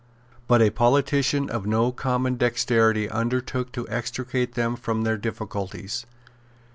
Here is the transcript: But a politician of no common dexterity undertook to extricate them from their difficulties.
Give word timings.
But 0.47 0.63
a 0.63 0.71
politician 0.71 1.47
of 1.51 1.67
no 1.67 1.91
common 1.91 2.33
dexterity 2.35 3.07
undertook 3.07 3.71
to 3.73 3.87
extricate 3.87 4.55
them 4.55 4.75
from 4.75 5.03
their 5.03 5.15
difficulties. 5.15 6.07